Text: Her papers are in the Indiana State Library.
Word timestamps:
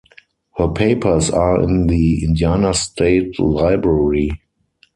Her 0.57 0.67
papers 0.67 1.29
are 1.29 1.61
in 1.61 1.85
the 1.85 2.23
Indiana 2.23 2.73
State 2.73 3.39
Library. 3.39 4.31